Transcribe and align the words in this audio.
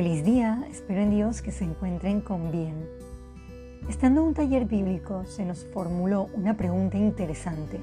Feliz 0.00 0.24
día, 0.24 0.64
espero 0.70 1.02
en 1.02 1.10
Dios 1.10 1.42
que 1.42 1.52
se 1.52 1.62
encuentren 1.62 2.22
con 2.22 2.50
bien. 2.50 2.88
Estando 3.86 4.22
en 4.22 4.28
un 4.28 4.32
taller 4.32 4.64
bíblico 4.64 5.26
se 5.26 5.44
nos 5.44 5.66
formuló 5.74 6.30
una 6.32 6.56
pregunta 6.56 6.96
interesante. 6.96 7.78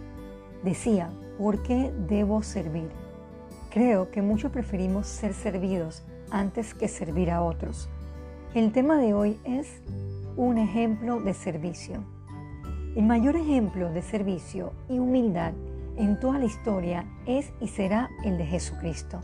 Decía, 0.64 1.12
¿por 1.38 1.62
qué 1.62 1.94
debo 2.10 2.42
servir? 2.42 2.90
Creo 3.70 4.10
que 4.10 4.24
muchos 4.24 4.52
preferimos 4.52 5.06
ser 5.06 5.36
servidos 5.36 6.02
antes 6.32 6.74
que 6.74 6.88
servir 6.88 7.30
a 7.30 7.44
otros. 7.44 7.88
El 8.56 8.72
tema 8.72 8.98
de 8.98 9.14
hoy 9.14 9.40
es 9.44 9.68
un 10.38 10.58
ejemplo 10.58 11.20
de 11.20 11.36
servicio. 11.36 12.04
El 12.96 13.06
mayor 13.06 13.36
ejemplo 13.36 13.92
de 13.92 14.02
servicio 14.02 14.74
y 14.90 14.98
humildad 14.98 15.54
en 15.98 16.20
toda 16.20 16.40
la 16.40 16.46
historia 16.46 17.06
es 17.28 17.54
y 17.62 17.68
será 17.68 18.10
el 18.24 18.40
de 18.40 18.46
Jesucristo. 18.48 19.22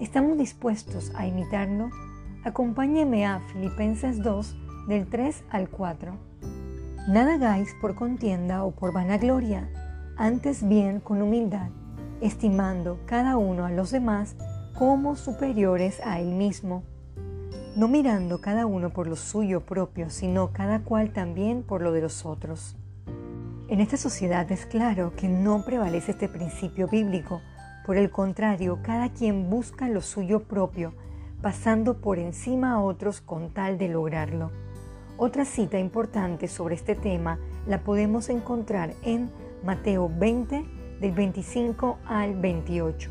¿Estamos 0.00 0.38
dispuestos 0.38 1.10
a 1.16 1.26
imitarlo? 1.26 1.90
Acompáñeme 2.44 3.26
a 3.26 3.40
Filipenses 3.52 4.22
2 4.22 4.56
del 4.86 5.08
3 5.08 5.42
al 5.50 5.68
4. 5.68 6.12
Nada 7.08 7.34
hagáis 7.34 7.74
por 7.80 7.96
contienda 7.96 8.62
o 8.62 8.70
por 8.70 8.92
vanagloria, 8.92 9.68
antes 10.16 10.66
bien 10.68 11.00
con 11.00 11.20
humildad, 11.20 11.70
estimando 12.20 13.00
cada 13.06 13.36
uno 13.38 13.64
a 13.64 13.72
los 13.72 13.90
demás 13.90 14.36
como 14.78 15.16
superiores 15.16 16.00
a 16.04 16.20
él 16.20 16.28
mismo, 16.28 16.84
no 17.74 17.88
mirando 17.88 18.40
cada 18.40 18.66
uno 18.66 18.90
por 18.90 19.08
lo 19.08 19.16
suyo 19.16 19.62
propio, 19.62 20.10
sino 20.10 20.52
cada 20.52 20.78
cual 20.78 21.12
también 21.12 21.64
por 21.64 21.82
lo 21.82 21.90
de 21.90 22.02
los 22.02 22.24
otros. 22.24 22.76
En 23.66 23.80
esta 23.80 23.96
sociedad 23.96 24.50
es 24.52 24.64
claro 24.64 25.12
que 25.16 25.28
no 25.28 25.64
prevalece 25.64 26.12
este 26.12 26.28
principio 26.28 26.86
bíblico, 26.86 27.42
por 27.88 27.96
el 27.96 28.10
contrario, 28.10 28.80
cada 28.82 29.08
quien 29.08 29.48
busca 29.48 29.88
lo 29.88 30.02
suyo 30.02 30.40
propio, 30.40 30.92
pasando 31.40 32.02
por 32.02 32.18
encima 32.18 32.72
a 32.72 32.82
otros 32.82 33.22
con 33.22 33.48
tal 33.54 33.78
de 33.78 33.88
lograrlo. 33.88 34.50
Otra 35.16 35.46
cita 35.46 35.78
importante 35.78 36.48
sobre 36.48 36.74
este 36.74 36.94
tema 36.94 37.38
la 37.66 37.84
podemos 37.84 38.28
encontrar 38.28 38.92
en 39.04 39.30
Mateo 39.64 40.10
20, 40.14 40.66
del 41.00 41.12
25 41.12 41.96
al 42.04 42.38
28. 42.38 43.10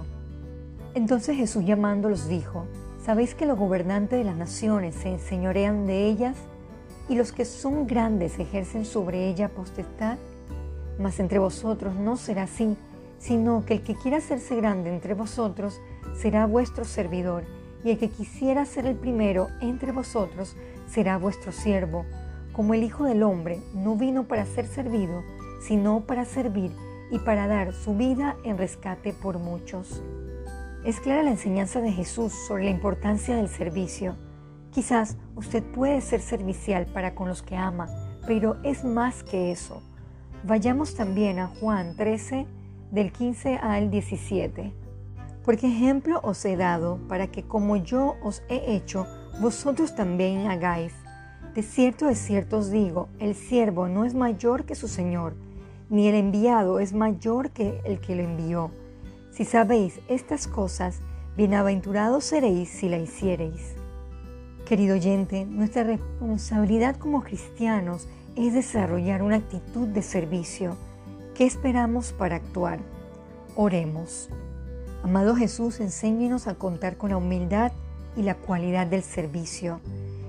Entonces 0.94 1.36
Jesús 1.36 1.66
llamándolos 1.66 2.28
dijo, 2.28 2.68
¿sabéis 3.04 3.34
que 3.34 3.48
los 3.48 3.58
gobernantes 3.58 4.20
de 4.20 4.26
las 4.26 4.38
naciones 4.38 4.94
se 4.94 5.10
enseñorean 5.10 5.88
de 5.88 6.06
ellas 6.06 6.38
y 7.10 7.16
los 7.16 7.32
que 7.32 7.46
son 7.46 7.88
grandes 7.88 8.38
ejercen 8.38 8.86
sobre 8.86 9.28
ella 9.28 9.50
potestad? 9.50 10.20
Mas 11.00 11.20
entre 11.20 11.40
vosotros 11.40 11.96
no 11.96 12.16
será 12.16 12.44
así 12.44 12.78
sino 13.20 13.66
que 13.66 13.76
el 13.76 13.82
que 13.82 13.96
quiera 13.96 14.18
hacerse 14.18 14.56
grande 14.56 14.90
entre 14.90 15.14
vosotros 15.14 15.82
será 16.16 16.46
vuestro 16.46 16.86
servidor, 16.86 17.44
y 17.84 17.92
el 17.92 17.98
que 17.98 18.10
quisiera 18.10 18.66
ser 18.66 18.86
el 18.86 18.96
primero 18.96 19.48
entre 19.62 19.92
vosotros 19.92 20.56
será 20.88 21.18
vuestro 21.18 21.52
siervo, 21.52 22.06
como 22.54 22.74
el 22.74 22.84
Hijo 22.84 23.06
del 23.06 23.24
Hombre 23.24 23.62
no 23.74 23.96
vino 23.96 24.28
para 24.28 24.46
ser 24.46 24.66
servido, 24.66 25.24
sino 25.62 26.02
para 26.02 26.26
servir 26.26 26.72
y 27.12 27.20
para 27.20 27.48
dar 27.48 27.74
su 27.74 27.96
vida 27.96 28.36
en 28.44 28.58
rescate 28.58 29.14
por 29.14 29.40
muchos. 29.40 30.02
Es 30.84 31.00
clara 31.00 31.24
la 31.24 31.32
enseñanza 31.32 31.82
de 31.82 31.92
Jesús 31.92 32.34
sobre 32.48 32.66
la 32.66 32.72
importancia 32.72 33.36
del 33.36 33.50
servicio. 33.50 34.16
Quizás 34.72 35.18
usted 35.36 35.64
puede 35.64 36.02
ser 36.02 36.22
servicial 36.22 36.86
para 36.88 37.16
con 37.16 37.28
los 37.28 37.42
que 37.42 37.56
ama, 37.56 37.88
pero 38.26 38.58
es 38.64 38.84
más 38.84 39.24
que 39.24 39.52
eso. 39.52 39.82
Vayamos 40.44 40.96
también 40.96 41.40
a 41.40 41.48
Juan 41.48 41.96
13, 41.96 42.46
del 42.92 43.12
15 43.12 43.58
al 43.58 43.90
17. 43.90 44.74
Porque 45.44 45.68
ejemplo 45.68 46.20
os 46.24 46.44
he 46.46 46.56
dado 46.56 47.00
para 47.08 47.28
que 47.28 47.44
como 47.44 47.78
yo 47.78 48.16
os 48.22 48.44
he 48.50 48.76
hecho, 48.76 49.06
vosotros 49.42 49.96
también 49.96 50.48
hagáis. 50.48 50.94
De 51.54 51.64
cierto, 51.64 52.08
de 52.08 52.16
cierto 52.16 52.58
os 52.58 52.70
digo, 52.70 53.10
el 53.20 53.36
siervo 53.36 53.88
no 53.88 54.06
es 54.06 54.14
mayor 54.14 54.66
que 54.66 54.76
su 54.76 54.88
Señor, 54.88 55.36
ni 55.90 56.08
el 56.08 56.16
enviado 56.16 56.80
es 56.80 56.94
mayor 56.94 57.52
que 57.52 57.82
el 57.86 58.00
que 58.00 58.16
lo 58.16 58.24
envió. 58.24 58.72
Si 59.32 59.46
sabéis 59.46 60.00
estas 60.08 60.48
cosas, 60.48 61.00
bienaventurados 61.36 62.26
seréis 62.26 62.70
si 62.70 62.90
la 62.90 62.98
hiciereis. 62.98 63.76
Querido 64.66 64.96
oyente, 64.96 65.46
nuestra 65.46 65.84
responsabilidad 65.84 66.98
como 66.98 67.24
cristianos 67.24 68.08
es 68.36 68.54
desarrollar 68.54 69.24
una 69.24 69.38
actitud 69.38 69.88
de 69.88 70.02
servicio 70.02 70.76
¿Qué 71.38 71.46
esperamos 71.46 72.14
para 72.14 72.38
actuar? 72.38 72.80
Oremos. 73.56 74.28
Amado 75.04 75.36
Jesús, 75.36 75.80
enséñenos 75.80 76.48
a 76.48 76.56
contar 76.56 76.98
con 76.98 77.12
la 77.12 77.18
humildad 77.18 77.72
y 78.16 78.24
la 78.24 78.34
cualidad 78.34 78.88
del 78.88 79.04
servicio, 79.04 79.80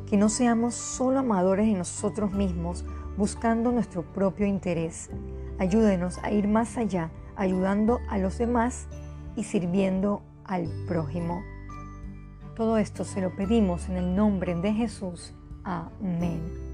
que 0.06 0.18
no 0.18 0.28
seamos 0.28 0.74
solo 0.74 1.20
amadores 1.20 1.64
de 1.64 1.72
nosotros 1.72 2.32
mismos, 2.32 2.84
buscando 3.16 3.72
nuestro 3.72 4.02
propio 4.02 4.44
interés. 4.44 5.08
Ayúdenos 5.58 6.18
a 6.22 6.30
ir 6.30 6.46
más 6.46 6.76
allá, 6.76 7.10
ayudando 7.36 8.00
a 8.10 8.18
los 8.18 8.36
demás 8.36 8.86
y 9.34 9.44
sirviendo 9.44 10.20
al 10.44 10.68
prójimo. 10.86 11.40
Todo 12.54 12.76
esto 12.76 13.06
se 13.06 13.22
lo 13.22 13.34
pedimos 13.34 13.88
en 13.88 13.96
el 13.96 14.14
nombre 14.14 14.54
de 14.56 14.74
Jesús. 14.74 15.32
Amén. 15.64 16.67